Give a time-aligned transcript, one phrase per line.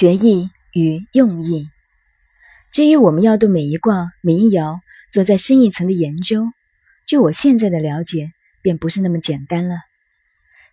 [0.00, 1.68] 学艺与用意。
[2.72, 4.80] 至于我们要对每一卦、每一爻
[5.12, 6.46] 做再深一层的研究，
[7.06, 8.32] 就我现在的了解，
[8.62, 9.74] 便不是那么简单了。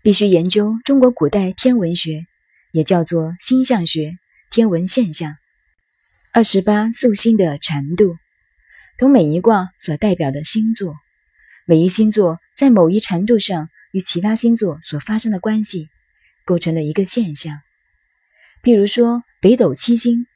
[0.00, 2.24] 必须研究中国古代天文学，
[2.70, 4.12] 也叫做星象学、
[4.52, 5.34] 天文现象、
[6.32, 8.14] 二十八宿星的缠度，
[8.96, 10.94] 同每一卦所代表的星座，
[11.64, 15.88] 每一星座在某一缠度上与其他星座所发生的关系，
[16.44, 17.58] 构成了一个现象。
[18.66, 20.26] 譬如说北斗七星，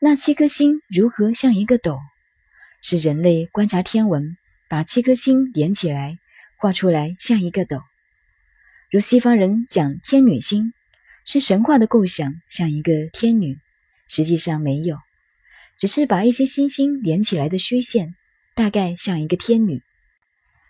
[0.00, 1.98] 那七颗星如何像一个斗？
[2.80, 4.36] 是人类观察天文，
[4.68, 6.16] 把七颗星连起来
[6.60, 7.82] 画出来像一个斗。
[8.88, 10.72] 如西方人讲天女星，
[11.24, 13.58] 是神话的构想，像一个天女，
[14.06, 14.96] 实际上没有，
[15.76, 18.14] 只是把一些星星连起来的虚线，
[18.54, 19.82] 大概像一个天女。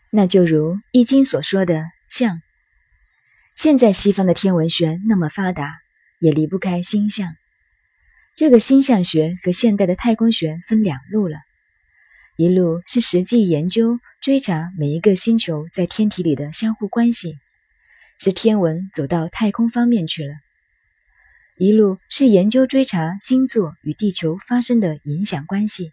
[0.08, 2.40] 那就如《易经》所说的像。
[3.54, 5.81] 现在西方的天文学那么发达，
[6.22, 7.34] 也离不开星象。
[8.36, 11.38] 这个星象学和现代的太空学分两路了，
[12.36, 17.38] 一路是实际研究追查每一个星球在天体里的相互关系。
[18.18, 20.34] 是天文走到太空方面去了，
[21.56, 25.90] 一路是研究追查星座与地球发生的影响关系，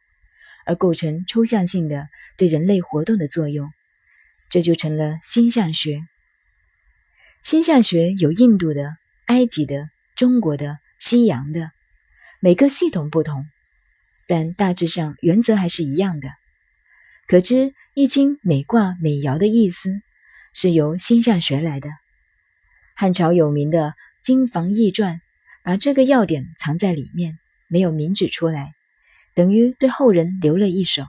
[0.67, 3.71] 而构成抽象性的对人类活动的作用，
[4.51, 6.01] 这就成了星象学。
[7.41, 8.95] 星象学有印度的、
[9.25, 9.89] 埃及的、
[10.19, 11.71] 中国的、西洋的，
[12.41, 13.45] 每个系统不同，
[14.27, 16.27] 但大致上原则还是一样的。
[17.25, 17.53] 可知
[17.93, 20.01] 《易经》每卦每爻的意思
[20.53, 21.87] 是由星象学来的。
[22.97, 25.15] 汉朝有名的《经房易传》，
[25.63, 27.39] 把这个要点藏在里面，
[27.69, 28.73] 没有明指出来，
[29.35, 31.05] 等于对后人留了一手。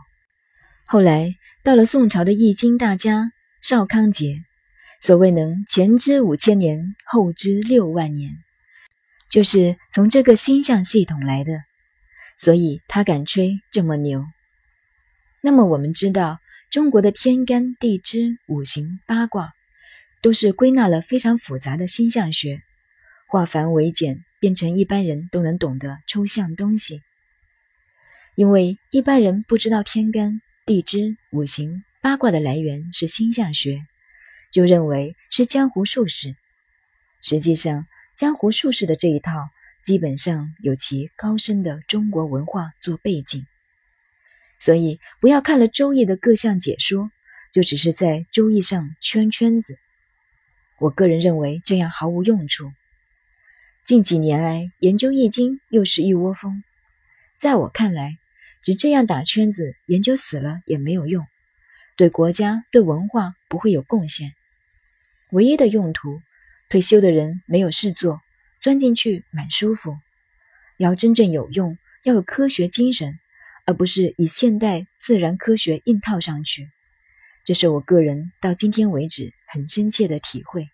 [0.85, 4.45] 后来到了宋朝的易经大家邵康节，
[5.01, 8.37] 所谓能前知五千年，后知六万年，
[9.31, 11.63] 就是从这个星象系统来的，
[12.39, 14.27] 所以他敢吹这么牛。
[15.41, 16.39] 那么我们知道，
[16.71, 19.53] 中国的天干地支、五行、八卦。
[20.23, 22.61] 都是归纳了非常复杂的星象学，
[23.27, 27.01] 化繁为简，变成一般人都能懂的抽象东西。
[28.35, 33.81] 因为一般人不知道天干地支、五行、八卦的来源是星象学，
[34.53, 36.37] 就认为是江湖术士。
[37.23, 37.87] 实际上，
[38.21, 39.49] 江湖术士的这一套
[39.83, 43.47] 基本上有其高深的中国文化做背景，
[44.59, 47.11] 所以不要看了《周易》的各项解说，
[47.51, 49.79] 就只是在《周易》上圈圈子。
[50.79, 52.71] 我个人认为这样毫无用处。
[53.87, 56.63] 近几年来研究易经又是一窝蜂，
[57.39, 58.19] 在我看来，
[58.63, 61.27] 只这样打圈子研究死了也没有用，
[61.97, 64.35] 对国家对文化不会有贡献。
[65.31, 66.21] 唯一的用途，
[66.71, 68.21] 退休的人没有事做，
[68.63, 69.99] 钻进去蛮舒服。
[70.79, 73.19] 要真正有用，要有科学精神，
[73.67, 76.71] 而不是以现代自然科学硬套上去。
[77.45, 80.69] 这是我个人到今天为止很深切的体会。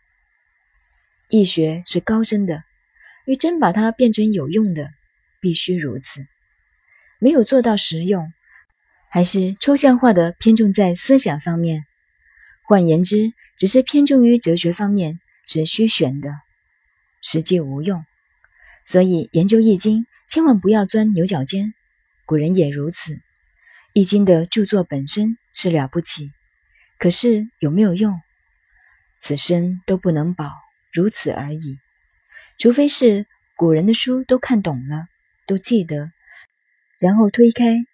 [1.31, 2.62] 易学是高深的，
[3.25, 4.91] 欲真把它变成有用的，
[5.41, 6.27] 必须如此。
[7.19, 8.31] 没有做到实用，
[9.09, 11.87] 还是抽象化的偏重在思想方面。
[12.69, 16.31] 换言之，只是偏重于哲学方面，是虚玄的，
[17.23, 18.05] 实际无用。
[18.84, 21.73] 所以研究易经，千万不要钻牛角尖。
[22.25, 23.21] 古人也如此。
[23.93, 26.33] 易经的著作本身是了不起。
[26.99, 28.21] 可是有没有用？
[29.21, 30.53] 此生都不能保，
[30.93, 31.79] 如此而已。
[32.59, 35.06] 除非是古人的书都看懂了，
[35.47, 36.11] 都记得，
[36.99, 37.85] 然后推开，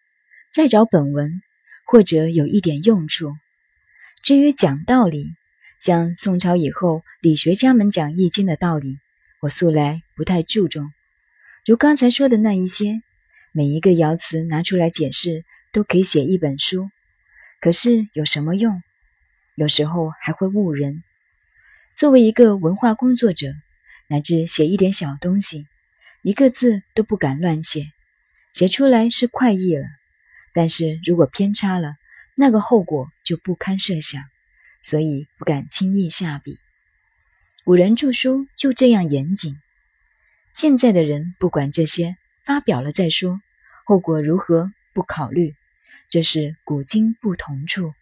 [0.52, 1.42] 再找本文，
[1.84, 3.34] 或者有一点用处。
[4.22, 5.34] 至于讲道理，
[5.82, 9.00] 像宋朝以后理学家们讲易经的道理，
[9.40, 10.92] 我素来不太注重。
[11.66, 13.02] 如刚才说的那一些，
[13.50, 16.88] 每一个爻辞拿出来解释，都可以写一本书。
[17.60, 18.80] 可是有什么用？
[19.56, 21.02] 有时候还会误人。
[21.96, 23.48] 作为一个文化工作者，
[24.06, 25.66] 乃至写一点小东西，
[26.22, 27.86] 一个字都不敢乱写，
[28.52, 29.84] 写出来是快意了。
[30.54, 31.96] 但是如果偏差了，
[32.36, 34.22] 那个后果就不堪设想，
[34.82, 36.58] 所以不敢轻易下笔。
[37.64, 39.56] 古人著书就这样严谨，
[40.52, 43.40] 现在的人不管这些，发表了再说，
[43.84, 45.54] 后果如何不考虑，
[46.10, 47.94] 这是古今不同处。